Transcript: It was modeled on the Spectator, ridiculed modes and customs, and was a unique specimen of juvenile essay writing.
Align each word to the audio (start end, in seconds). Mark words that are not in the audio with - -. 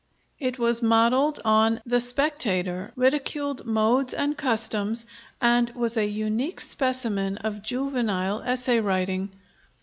It 0.39 0.57
was 0.57 0.81
modeled 0.81 1.39
on 1.45 1.79
the 1.85 2.01
Spectator, 2.01 2.91
ridiculed 2.95 3.65
modes 3.67 4.15
and 4.15 4.35
customs, 4.35 5.05
and 5.39 5.69
was 5.75 5.95
a 5.95 6.07
unique 6.07 6.59
specimen 6.59 7.37
of 7.37 7.61
juvenile 7.61 8.41
essay 8.41 8.79
writing. 8.79 9.29